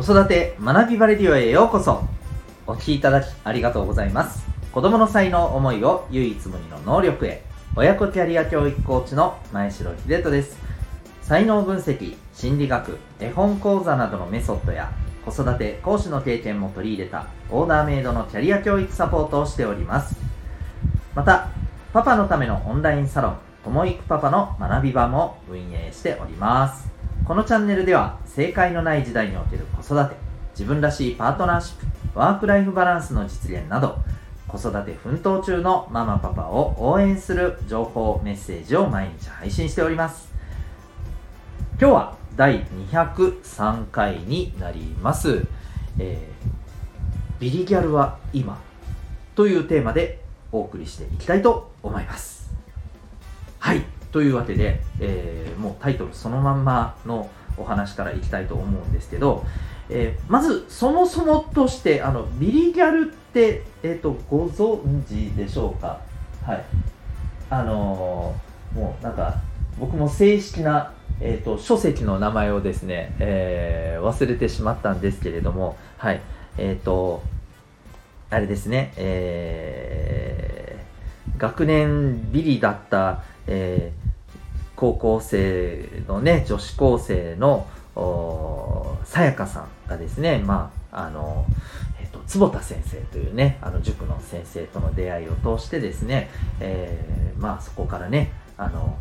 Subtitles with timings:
[0.00, 2.02] 子育て学びバレディオへようこそ。
[2.66, 4.46] お聞きいただきありがとうございます。
[4.72, 7.44] 子供の才能思いを唯一無二の能力へ。
[7.76, 10.56] 親子キャリア教育コーチの前城秀人です。
[11.20, 14.90] 才能分析心理学絵本講座などのメソッドや
[15.26, 20.16] 子育て講師の経験も取り入れたオーダーメイドのキャリア教育サポートをしております。
[21.14, 21.50] また
[21.92, 26.99] パパのためのオンラインサロンともいくパパの学び場も運営しております。
[27.30, 30.16] このチャンネルでは正解のない時代における子育て
[30.50, 33.98] 自分らしいパートナーシップワークライフバランスの実現など
[34.48, 40.28] 子育て奮闘中のママパパを応援する情報メッセージを毎日配信しております。
[41.80, 45.46] 今日は第203回になります、
[46.00, 48.60] えー、ビリギャルは今
[49.36, 50.18] というテーマで
[50.50, 52.39] お送りしていきたいと思います。
[54.12, 59.44] というわけで、えー、もうタイトルそのまんまのお話からいきたいと思うんですけど、
[59.88, 66.00] えー、まずそもそもとしてあのビリギャルって、えーと、ご存知でしょうか？
[66.44, 66.64] はい。
[67.50, 69.36] あのー、もうなんか
[69.78, 76.20] 僕も正式な、えーと、書籍の名前をですね、えー、忘れてしまったんですけれどもはい。
[76.58, 77.22] えっ、と
[78.32, 80.19] あれですね、え
[81.40, 83.92] 学年ビリだった、え
[84.76, 87.66] 高校生のね、女子高生の、
[89.04, 91.44] さやかさんがですね、まあ、あの、
[92.00, 98.96] えっ、と、坪田先生というね、あの、塾の先生との出会いを通してですね、えー、まあ、そこからね、あの、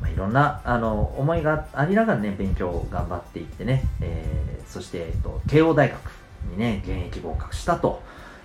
[0.00, 5.98] まあ、いろんな、あの、思いがありながらね、勉強を頑張っていってね、えー、そして、えっと、慶応大学
[6.52, 8.02] にね、現役合格したと。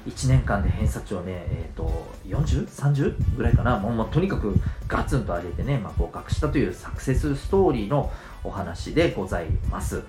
[0.08, 4.56] 1年間で偏差値をね、え、ー、と、40、30ぐらいかな、もう、もうとにかく
[4.88, 8.12] ガツンと上げてね、まあ、合格したというサクセスストーリーの
[8.44, 10.04] お話でございます。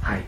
[0.00, 0.22] はい。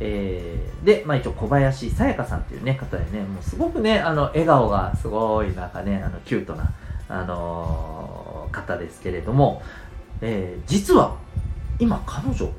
[0.00, 6.72] えー、で、まあ、一応小林さやかさんっていうね、方でね、もうすごくね、あの、笑顔がすごいなんかね、あの、キュートな、
[7.08, 9.62] あのー、方ですけれども、
[10.20, 11.16] えー、実は、
[11.78, 12.50] 今彼女、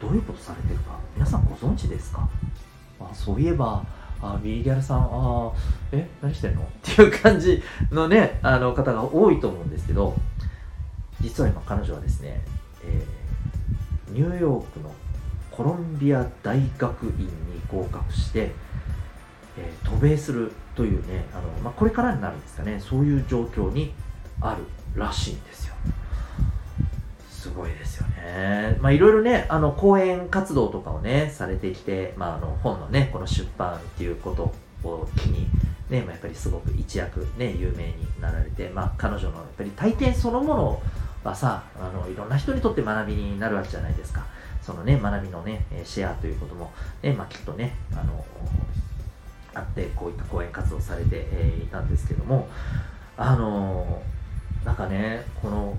[0.00, 2.28] どういうことされてるか、皆さんご存知ですか？
[3.00, 3.84] あそういえば、
[4.32, 5.52] あビリギャルさん、あ
[5.92, 6.62] え、何してんの？
[6.64, 10.14] っていう感じのね、あの方が多いと思うんですけど、
[11.20, 12.40] 実は今彼女はですね、
[12.84, 14.92] えー、ニューヨークの
[15.50, 17.28] コロンビア大学院に
[17.70, 18.52] 合格して、
[19.56, 23.92] えー、渡米するというね、あのまあ、これからになるんですかね、そういう状況に
[24.40, 24.64] ある
[24.98, 25.74] らしいんですよ。
[27.44, 28.78] すごいですよね。
[28.80, 35.46] まあいろいろね、あの講演活動とかをね、されてきて、まああの本のね、この出版っていうことを機に、
[35.90, 40.82] ね、まあ、やっぱりすごく一躍ね、有名になられて、まあ彼女のやっぱり体験そのもの
[41.22, 44.24] はさ、あのいろんな人にとって学びになるわけじゃないですか。
[44.62, 46.72] そのね、学びのね、シェアということも、
[47.02, 48.24] ね、まあきっとね、あの、
[49.52, 51.26] あって、こういった講演活動されて、
[51.62, 52.48] いたんですけども、
[53.18, 54.02] あの、
[54.64, 55.76] なんかね、この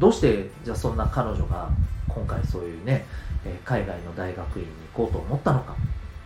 [0.00, 1.70] どうしてじゃあそんな彼女が
[2.08, 3.06] 今回そういうね、
[3.44, 5.76] え海外の大学院に行こうと思ったのか。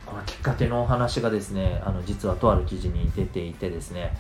[0.06, 4.16] このきっかけのお話がですねあの実はとある記事に出ていてですね。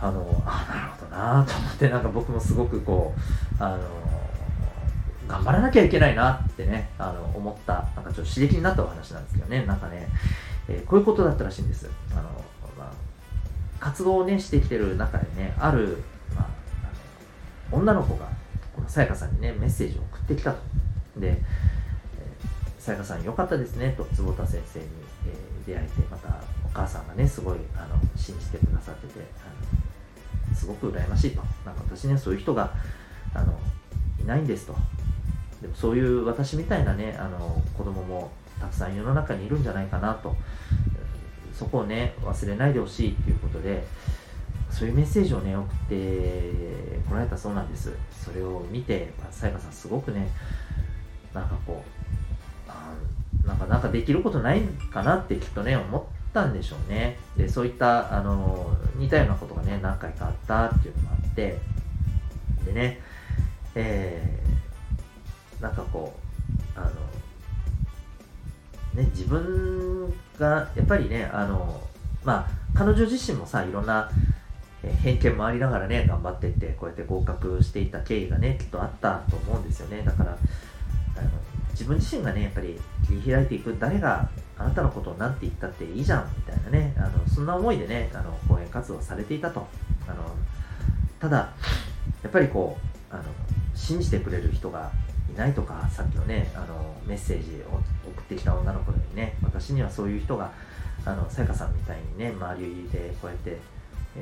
[0.00, 3.14] あのあなるほどなと思ってなんか僕もすごくこ
[3.60, 3.78] うあの
[5.28, 10.08] 頑張らなきゃいけないなってねあの思ったなんかちょっと刺激になったお話なんですけどねなんかね、
[10.68, 11.88] えー、こういうことだったらしいんです。
[12.12, 12.22] あの、
[12.76, 12.92] まあ、
[13.78, 16.02] 活動をねしてきてる中でねある
[17.72, 18.26] 女の子が
[18.74, 20.58] このさやかさんにねメッセージを送ってきたと。
[21.16, 21.40] で
[22.78, 24.86] さやかさんよかったですねと坪田先生に、
[25.26, 26.28] えー、出会えてまた
[26.64, 31.42] お母さんがねすごいあの信じてくださっててあのすごく羨ましいと。
[31.64, 32.72] なんか私ねそういう人が
[33.34, 33.58] あの
[34.20, 34.74] いないんですと。
[35.60, 40.34] でもそういう私みたいなねあの子供もたくさん世の中にいるんじゃないかなと。
[41.52, 43.84] そこをね忘れないでほしいっていうことで
[44.72, 46.52] そういうメッセージをね、送って
[47.08, 47.92] こられたそうなんです。
[48.24, 50.28] それを見て、さやかさんすごくね、
[51.34, 52.94] なんかこう、あ
[53.46, 56.02] なんか、なんかできることないかなってきっとね、思っ
[56.32, 57.18] たんでしょうね。
[57.36, 61.58] で、そういった、あの、似たようなことがね、何回かあったっていうのがあって、
[62.64, 63.00] でね、
[63.74, 66.14] えー、なんかこ
[66.76, 66.90] う、あの、
[69.02, 71.80] ね、自分が、やっぱりね、あの、
[72.24, 74.10] まあ、彼女自身もさ、いろんな、
[74.90, 80.02] 偏見もありながらね、頑張っていって、こうやって合格していた経緯がね、きっとあったと思うんですよね。
[80.02, 81.30] だから、あの
[81.70, 89.66] 自分自身がね、やっぱり切り開いていく、誰があなたのことを何て言ったっていいじゃん、みたいなね、あのそんな思いでね、あの講演活動されていたと。
[90.08, 90.24] あの
[91.20, 91.52] ただ、
[92.22, 92.76] やっぱりこ
[93.10, 93.24] う、あの
[93.74, 94.90] 信じてくれる人が
[95.32, 97.80] いないとかさっきのねあのメッセージを
[98.10, 100.50] 送ってきた女の子にね私にはそういう人が
[101.04, 103.58] あのさやかさんみたいにね周りでこうやって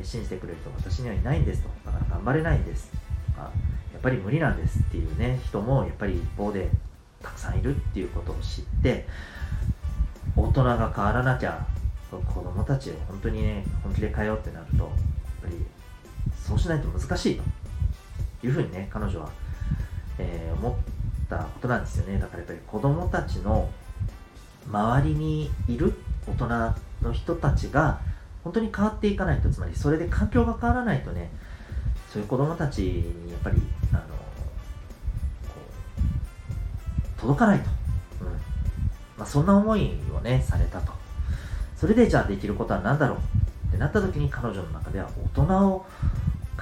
[0.03, 1.69] 信じてくれる人私にはいないんですと。
[1.85, 3.51] だから頑張れないんですとか
[3.93, 6.71] やっぱり無理なんですっていうね人もやっぱり一方で
[7.23, 9.07] たくさんいるっていうことを知って
[10.37, 11.67] 大人が変わらなきゃ
[12.11, 14.93] 子供たちを本当にね本気で変えようってなるとやっ
[15.43, 15.57] ぱり
[16.37, 17.41] そうしないと難しい
[18.41, 19.31] というふうにね彼女は、
[20.19, 22.19] えー、思ったことなんですよね。
[22.19, 23.69] だからやっぱり子供たちの
[24.67, 25.95] 周りにいる
[26.27, 26.49] 大人
[27.03, 28.01] の人たちが
[28.45, 31.31] 本当に変わっていかないとつまりそれで環境が変わらないとね
[32.13, 33.61] そういう子供たちにやっぱり
[33.93, 34.03] あの
[37.21, 37.67] 届かないと、
[38.23, 38.27] うん。
[38.29, 40.93] まあ、そんな思いをねされたと。
[41.77, 43.19] それでじゃあできることは何だろう？
[43.69, 45.87] ってなった時に彼女の中では大人を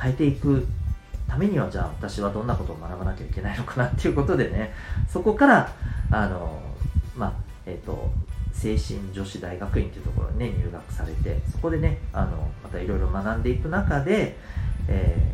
[0.01, 0.67] 変えていく
[1.27, 4.73] ためにはじゃあ私はどんなことを学ばなきゃいけないのかなっていうことでね
[5.09, 5.73] そこから
[6.11, 6.61] あの
[7.17, 7.33] まあ
[7.67, 8.11] えっ、ー、と
[8.59, 14.37] 精神女子大学院というところにね入学されてそこでねあのまたいろいろ学んでいく中で、
[14.89, 15.33] え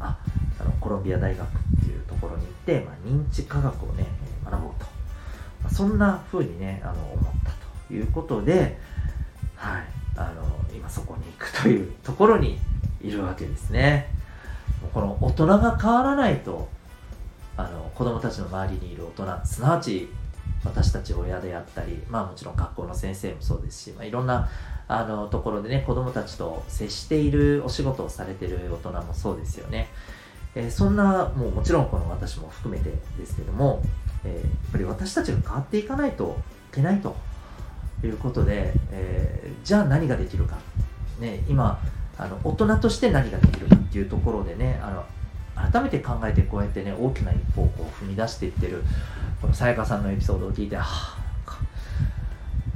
[0.00, 0.18] ー、あ
[0.60, 1.50] あのコロンビア大学っ
[1.84, 4.06] ていうところに行って、まあ、認知科学をね
[4.44, 4.86] 学ぼうと、
[5.62, 7.52] まあ、そんな風にねあの思った
[7.88, 8.76] ということで、
[9.54, 9.84] はい、
[10.16, 12.58] あの今そこに行くというところに
[13.00, 14.10] いるわけですね。
[14.92, 16.68] この大人が変わらないと
[17.56, 20.08] あの子供たちの周りにいる大人すなわち
[20.64, 24.48] 私たち親であったり、まあもちろん学校の先生もそうですし、まあ、いろんな
[24.88, 29.88] あのところでね、子供たちと接しているお仕事をされている大人もそうですよね。
[30.54, 33.82] えー、そんな、もうもちろんこの私も含めてですけども、
[34.24, 36.36] えー、やっぱり私たちが変わっていかないと
[36.72, 37.16] いけないと
[38.04, 40.58] いうことで、えー、じゃあ何ができるか。
[41.18, 41.80] ね、今、
[42.18, 45.04] あの大人として何ができるかっていうところでね、あの
[45.70, 48.82] 改めて考えてこうやってね大きな一歩をこう踏み出していってる
[49.42, 51.18] このさやかさんのエピソードを聞いてはあ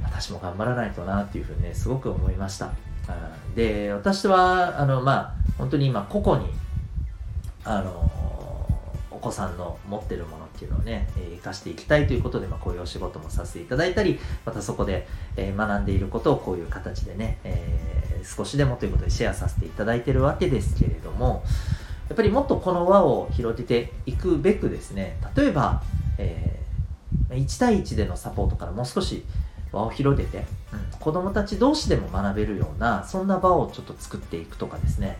[0.03, 2.73] 私も頑張らないとなっていうふうにねすごく思いました。
[3.55, 6.49] で私はあのまあ本当に今個々に
[7.63, 8.11] あの
[9.09, 21.43] お子さんの持ってるものっていうのをね、えー、生かしていきたいということで、まあ、こういうお仕事もさせていただいたりまたそこで、えー、学んでいることをこういう形でね、えー、少しでもということでシェアさせていただいてるわけですけれども
[22.09, 25.81] やっぱりもっとこの輪を広げていくべくですね例えば、
[26.17, 26.56] えー、
[27.29, 29.23] 1対1でのサポートからもう少し
[29.71, 35.17] 輪を広げて、うん、子供たち同士でも学べるようなそんな場をちょっと作っていくとかですね。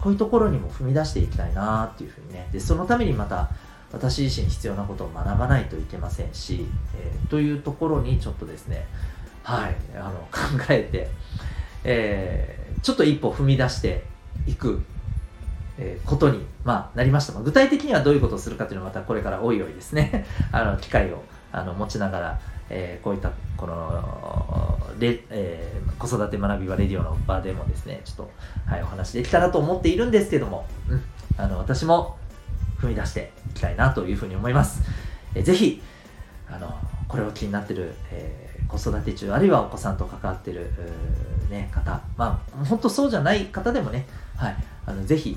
[0.00, 2.48] こういうところにも踏み出していきたいなっていうふうにね。
[2.52, 3.50] でそのためにまた
[3.92, 6.66] 私自身必要なことを学ばないといけませんし、
[6.96, 8.86] えー、というところにちょっとですね
[9.42, 11.08] はいあの考えて、
[11.84, 14.04] えー、ちょっと一歩踏み出して
[14.46, 14.80] いく
[15.80, 17.32] えことに、まあ、なりました。
[17.32, 28.30] まあ、具体的にはどういうことをするかというのはまたこれからおいおいですね、 あの、機会をあの持ちながら、えー、こういった、この、レえー、子育て学びはレディオの場でもですね、ちょっと、
[28.66, 31.02] はい、お話できたらと思っているんですけども、うん、
[31.36, 32.16] あの、私も
[32.78, 34.82] 踏み出していきたいなというふうに思います。
[35.34, 35.82] えー、ぜひ、
[36.48, 36.74] あの、
[37.08, 40.70] これを気になってる、えー子育て中あるいはお子さんと関わってる、
[41.50, 44.06] ね、方まあ本当そうじゃない方でもね、
[44.36, 44.56] はい、
[44.86, 45.36] あのぜひ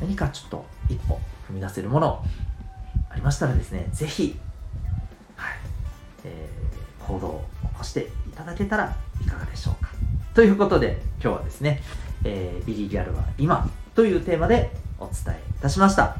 [0.00, 2.24] 何かちょっと一歩踏み出せるもの
[3.08, 4.36] ありましたらですね、ぜひ、
[6.26, 9.90] えー、行動を起こしていただけたらいかがでしょうか。
[10.34, 11.82] ということで、今日はですね、
[12.24, 16.16] えー、ビリギャルは今というテーマでお伝えいたしました。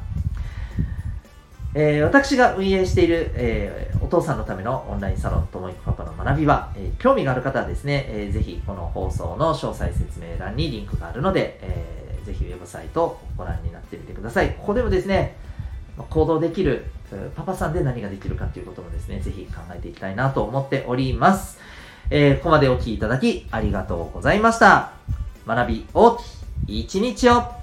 [1.75, 14.53] えー、私が運営している、えー、お父さんのためのオンラインサロンともいくパパの学びは、えー、興味がある方はですね、えー、ぜひこの放送の詳細説明欄にリンクがあるので、えーぜひウェブサイトをご覧になってみてください。
[14.55, 15.37] ここでもですね、
[16.09, 16.85] 行動できる、
[17.35, 21.59] パパさんで何ができるかっていうこともですね、ぜひ考えていきたいなと思っております。
[22.09, 24.91] えー、ここまでお聴きいただきありがとうございました。
[25.45, 26.21] 学び大き
[26.67, 27.56] い一日を